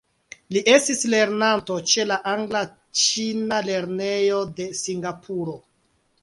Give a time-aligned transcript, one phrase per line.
[0.55, 5.55] Li estis lernanto ĉe la Angla-Ĉina Lernejo de Singapuro.